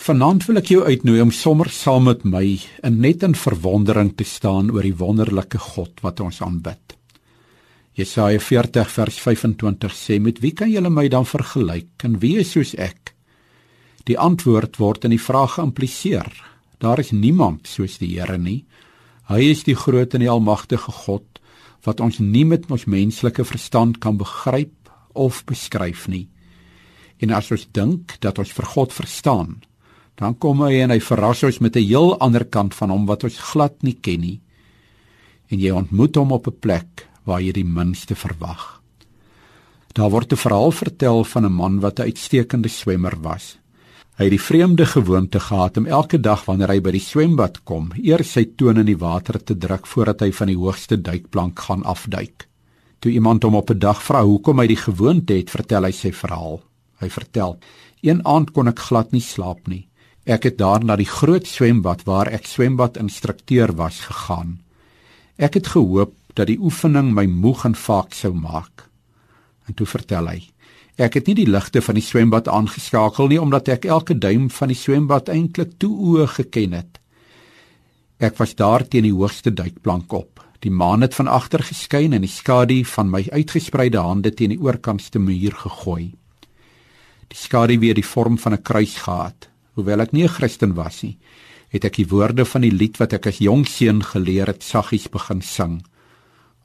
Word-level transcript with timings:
Vanaand 0.00 0.46
wil 0.48 0.56
ek 0.56 0.70
jou 0.72 0.80
uitnooi 0.80 1.18
om 1.20 1.30
sommer 1.34 1.68
saam 1.68 2.06
met 2.08 2.22
my 2.24 2.46
in 2.88 2.94
net 3.04 3.20
in 3.26 3.34
verwondering 3.36 4.14
te 4.16 4.24
staan 4.24 4.70
oor 4.72 4.86
die 4.86 4.96
wonderlike 4.96 5.60
God 5.60 6.00
wat 6.00 6.22
ons 6.24 6.38
aanbid. 6.40 6.94
Jesaja 8.00 8.40
40 8.40 8.88
vers 8.94 9.18
25 9.20 9.92
sê: 9.92 10.16
"Met 10.16 10.40
wie 10.40 10.54
kan 10.56 10.72
julle 10.72 10.88
my 10.88 11.06
dan 11.12 11.28
vergelyk? 11.28 12.00
En 12.04 12.16
wie 12.18 12.38
is 12.40 12.52
soos 12.56 12.74
ek?" 12.78 13.14
Die 14.08 14.16
antwoord 14.16 14.80
word 14.80 15.04
in 15.04 15.10
die 15.10 15.20
vraag 15.20 15.58
geïmpliseer. 15.60 16.32
Daar 16.80 16.98
is 16.98 17.12
niemand 17.12 17.68
soos 17.68 17.98
die 17.98 18.16
Here 18.16 18.38
nie. 18.38 18.64
Hy 19.28 19.50
is 19.50 19.64
die 19.64 19.76
groot 19.76 20.14
en 20.14 20.20
die 20.20 20.32
almagtige 20.32 20.92
God 20.92 21.40
wat 21.84 22.00
ons 22.00 22.18
nie 22.18 22.44
met 22.44 22.70
ons 22.70 22.86
menslike 22.86 23.44
verstand 23.44 24.00
kan 24.00 24.16
begryp 24.16 24.88
of 25.12 25.44
beskryf 25.44 26.08
nie. 26.08 26.28
En 27.20 27.30
as 27.30 27.50
ons 27.50 27.68
dink 27.72 28.16
dat 28.20 28.38
ons 28.38 28.52
vir 28.52 28.64
God 28.64 28.92
verstaan, 28.92 29.60
dan 30.20 30.36
kom 30.36 30.60
hy 30.66 30.82
en 30.84 30.92
hy 30.92 31.00
verras 31.00 31.42
ons 31.48 31.60
met 31.64 31.76
'n 31.76 31.86
heel 31.88 32.18
ander 32.20 32.44
kant 32.44 32.74
van 32.74 32.90
hom 32.90 33.06
wat 33.06 33.24
ons 33.24 33.38
glad 33.38 33.82
nie 33.82 33.96
ken 33.96 34.20
nie. 34.20 34.40
En 35.48 35.58
jy 35.58 35.70
ontmoet 35.70 36.14
hom 36.16 36.32
op 36.32 36.46
'n 36.46 36.60
plek 36.60 37.08
waar 37.24 37.40
jy 37.40 37.52
die 37.52 37.64
minste 37.64 38.14
verwag. 38.14 38.82
Daar 39.94 40.10
word 40.10 40.32
'n 40.32 40.36
verhaal 40.36 40.72
vertel 40.72 41.24
van 41.24 41.44
'n 41.44 41.52
man 41.52 41.80
wat 41.80 41.98
'n 41.98 42.02
uitstekende 42.02 42.68
swemmer 42.68 43.16
was. 43.22 43.58
Hy 44.16 44.24
het 44.24 44.30
die 44.30 44.46
vreemde 44.48 44.86
gewoonte 44.86 45.40
gehad 45.40 45.76
om 45.76 45.86
elke 45.86 46.20
dag 46.20 46.44
wanneer 46.44 46.68
hy 46.68 46.80
by 46.80 46.90
die 46.90 47.00
swembad 47.00 47.64
kom, 47.64 47.90
eers 47.96 48.32
sy 48.32 48.44
tone 48.56 48.80
in 48.80 48.86
die 48.86 48.98
water 48.98 49.44
te 49.44 49.56
druk 49.56 49.86
voordat 49.86 50.20
hy 50.20 50.32
van 50.32 50.46
die 50.46 50.56
hoogste 50.56 51.00
duikplank 51.00 51.58
gaan 51.58 51.82
afduik. 51.82 52.48
Toe 52.98 53.12
iemand 53.12 53.42
hom 53.42 53.54
op 53.54 53.70
'n 53.70 53.78
dag 53.78 54.02
vra 54.02 54.22
hoekom 54.22 54.58
hy 54.58 54.66
die 54.66 54.76
gewoonte 54.76 55.32
het, 55.32 55.50
vertel 55.50 55.84
hy 55.84 55.90
sy 55.90 56.12
verhaal. 56.12 56.60
Hy 57.00 57.08
vertel: 57.08 57.58
"Een 58.02 58.26
aand 58.26 58.52
kon 58.52 58.68
ek 58.68 58.78
glad 58.78 59.12
nie 59.12 59.20
slaap 59.20 59.68
nie. 59.68 59.89
Ek 60.24 60.44
het 60.44 60.58
daar 60.58 60.84
na 60.84 60.96
die 61.00 61.08
groot 61.08 61.46
swembad 61.46 62.04
waar 62.04 62.28
ek 62.28 62.46
swembadinstrukteur 62.46 63.72
was 63.76 64.00
gegaan. 64.04 64.58
Ek 65.36 65.56
het 65.56 65.72
gehoop 65.72 66.12
dat 66.36 66.50
die 66.50 66.60
oefening 66.60 67.14
my 67.16 67.24
moeg 67.26 67.64
en 67.64 67.74
vaak 67.74 68.12
sou 68.14 68.32
maak. 68.34 68.84
En 69.66 69.74
toe 69.74 69.86
vertel 69.86 70.28
hy: 70.28 70.40
Ek 71.00 71.16
het 71.16 71.26
nie 71.26 71.38
die 71.38 71.48
ligte 71.48 71.80
van 71.80 71.96
die 71.96 72.04
swembad 72.04 72.48
aangeskakel 72.48 73.30
nie 73.32 73.40
omdat 73.40 73.68
ek 73.72 73.88
elke 73.88 74.18
duim 74.18 74.50
van 74.52 74.68
die 74.68 74.76
swembad 74.76 75.32
eintlik 75.32 75.78
toe 75.78 75.92
oë 75.96 76.26
geken 76.36 76.76
het. 76.76 77.00
Ek 78.20 78.36
was 78.36 78.52
daar 78.54 78.84
teen 78.84 79.08
die 79.08 79.16
hoogste 79.16 79.52
duikplank 79.54 80.12
op. 80.12 80.44
Die 80.60 80.70
maan 80.70 81.00
het 81.00 81.14
van 81.16 81.28
agter 81.32 81.62
geskyn 81.64 82.12
en 82.12 82.20
die 82.20 82.28
skadu 82.28 82.82
van 82.84 83.08
my 83.08 83.24
uitgespreide 83.32 84.02
hande 84.04 84.34
teen 84.36 84.52
die 84.52 84.60
oorkantste 84.60 85.18
muur 85.18 85.56
gegooi. 85.56 86.12
Die 87.30 87.38
skadu 87.38 87.78
weer 87.80 87.96
die 87.96 88.04
vorm 88.04 88.36
van 88.38 88.52
'n 88.52 88.62
kruis 88.62 88.96
gehad. 89.00 89.49
Hoewel 89.74 90.00
ek 90.00 90.12
nie 90.12 90.24
'n 90.24 90.28
Christen 90.28 90.74
was 90.74 91.02
nie, 91.02 91.18
het 91.70 91.84
ek 91.84 91.96
die 91.96 92.08
woorde 92.08 92.44
van 92.44 92.62
die 92.62 92.74
lied 92.74 92.98
wat 92.98 93.12
ek 93.12 93.26
as 93.26 93.38
jong 93.38 93.66
seun 93.66 94.02
geleer 94.02 94.46
het 94.46 94.62
saggies 94.62 95.08
begin 95.08 95.42
sing. 95.42 95.82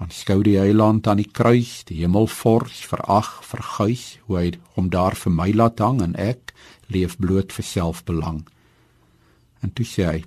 Aanskou 0.00 0.42
die 0.42 0.58
eiland 0.58 1.06
aan 1.06 1.20
die 1.20 1.28
kruis, 1.32 1.84
die 1.84 2.00
hemel 2.00 2.26
vors, 2.26 2.80
verag, 2.88 3.42
verguis, 3.44 4.18
hoe 4.26 4.38
hy 4.38 4.52
hom 4.76 4.88
daar 4.88 5.14
vir 5.14 5.32
my 5.32 5.52
laat 5.52 5.78
hang 5.78 6.00
en 6.02 6.14
ek 6.16 6.54
leef 6.88 7.18
bloot 7.18 7.52
vir 7.52 7.64
selfbelang. 7.64 8.46
En 9.62 9.70
toe 9.70 9.84
sê 9.84 10.06
hy: 10.06 10.24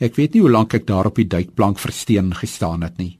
Ek 0.00 0.14
weet 0.16 0.34
nie 0.34 0.40
hoe 0.40 0.50
lank 0.50 0.74
ek 0.74 0.86
daar 0.86 1.10
op 1.10 1.18
die 1.18 1.28
duikplank 1.28 1.78
versteen 1.78 2.32
gestaan 2.34 2.82
het 2.82 2.98
nie. 2.98 3.18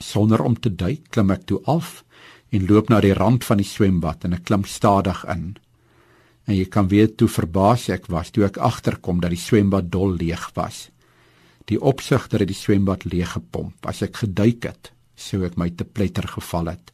Sonder 0.00 0.42
om 0.42 0.56
te 0.56 0.72
duik, 0.74 1.10
klim 1.10 1.30
ek 1.30 1.46
toe 1.46 1.60
af 1.66 2.02
en 2.50 2.66
loop 2.66 2.90
na 2.90 3.00
die 3.00 3.14
rand 3.14 3.44
van 3.44 3.60
die 3.60 3.68
swembad 3.68 4.24
en 4.24 4.34
ek 4.36 4.44
klim 4.48 4.64
stadig 4.64 5.22
in. 5.30 5.56
En 6.46 6.54
jy 6.54 6.66
kan 6.70 6.88
weet 6.88 7.20
hoe 7.20 7.30
verbaas 7.30 7.88
ek 7.90 8.06
was 8.12 8.30
toe 8.30 8.46
ek 8.46 8.60
agterkom 8.62 9.20
dat 9.22 9.34
die 9.34 9.40
swembad 9.40 9.90
dol 9.90 10.14
leeg 10.14 10.44
was. 10.54 10.86
Die 11.66 11.78
opsigter 11.82 12.44
het 12.44 12.50
die 12.52 12.58
swembad 12.58 13.04
leeg 13.10 13.32
gepomp. 13.34 13.86
As 13.86 14.04
ek 14.06 14.22
geduik 14.22 14.68
het, 14.68 14.92
sou 15.18 15.42
ek 15.46 15.58
my 15.58 15.72
te 15.74 15.84
pletter 15.84 16.28
geval 16.30 16.70
het. 16.76 16.92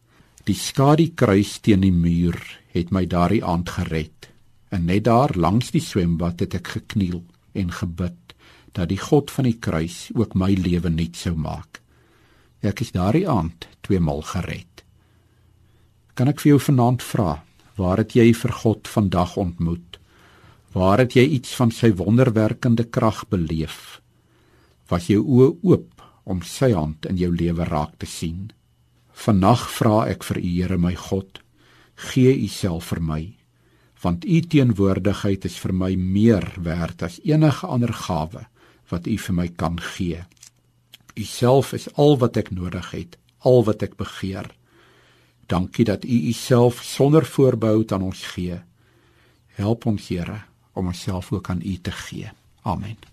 Die 0.49 0.57
skadu 0.57 1.11
kruis 1.15 1.59
teen 1.61 1.85
die 1.85 1.93
muur 1.93 2.39
het 2.73 2.91
my 2.91 3.05
daardie 3.07 3.45
aand 3.45 3.69
gered. 3.77 4.31
En 4.73 4.89
net 4.89 5.05
daar 5.05 5.37
langs 5.37 5.71
die 5.75 5.85
swembad 5.85 6.41
het 6.41 6.57
ek 6.57 6.73
gekniel 6.79 7.21
en 7.53 7.71
gebid 7.71 8.17
dat 8.73 8.89
die 8.89 8.99
God 8.99 9.31
van 9.31 9.45
die 9.45 9.59
kruis 9.61 10.09
ook 10.17 10.35
my 10.35 10.55
lewe 10.57 10.89
nuut 10.89 11.19
sou 11.21 11.35
maak. 11.37 11.83
Ek 12.65 12.81
is 12.81 12.95
daardie 12.97 13.29
aand 13.29 13.69
twee 13.85 14.01
maal 14.01 14.23
gered. 14.25 14.85
Kan 16.17 16.31
ek 16.33 16.41
vir 16.41 16.55
jou 16.55 16.61
vanaand 16.71 17.05
vra, 17.05 17.43
Waar 17.77 18.03
het 18.03 18.13
jy 18.17 18.33
vir 18.37 18.53
God 18.63 18.89
vandag 18.89 19.37
ontmoet? 19.41 19.99
Waar 20.73 21.01
het 21.05 21.17
jy 21.17 21.25
iets 21.39 21.55
van 21.57 21.71
sy 21.73 21.93
wonderwerkende 21.97 22.85
krag 22.85 23.25
beleef? 23.33 24.01
Was 24.89 25.09
jou 25.09 25.23
oë 25.25 25.53
oop 25.65 26.03
om 26.25 26.43
sy 26.45 26.73
hand 26.73 27.07
in 27.09 27.17
jou 27.21 27.31
lewe 27.33 27.65
raak 27.69 27.97
te 28.01 28.09
sien? 28.09 28.51
Vannag 29.13 29.65
vra 29.73 30.07
ek 30.13 30.25
vir 30.25 30.41
U 30.41 30.49
Here 30.49 30.79
my 30.81 30.95
God, 30.97 31.41
gee 32.13 32.33
U 32.33 32.49
self 32.49 32.93
vir 32.93 33.01
my, 33.05 33.23
want 34.03 34.25
U 34.25 34.41
teenwoordigheid 34.41 35.45
is 35.49 35.59
vir 35.63 35.73
my 35.73 35.93
meer 35.97 36.49
werd 36.59 37.05
as 37.07 37.21
enige 37.25 37.69
ander 37.69 37.93
gawe 37.93 38.47
wat 38.93 39.07
U 39.09 39.17
vir 39.27 39.37
my 39.37 39.49
kan 39.49 39.79
gee. 39.95 40.25
U 41.17 41.25
self 41.29 41.73
is 41.77 41.89
al 42.01 42.19
wat 42.21 42.37
ek 42.41 42.51
nodig 42.53 42.91
het, 42.97 43.17
al 43.45 43.65
wat 43.69 43.85
ek 43.85 43.97
begeer. 44.01 44.49
Dankie 45.53 45.85
dat 45.85 46.05
U 46.05 46.29
Uself 46.29 46.83
sonder 46.83 47.27
voorbehou 47.27 47.85
aan 47.87 48.03
ons 48.03 48.27
gee. 48.27 48.61
Help 49.47 49.87
ons, 49.87 50.09
Here, 50.09 50.41
om 50.73 50.87
onsself 50.87 51.33
ook 51.33 51.49
aan 51.49 51.61
U 51.65 51.77
te 51.81 51.93
gee. 51.93 52.31
Amen. 52.63 53.12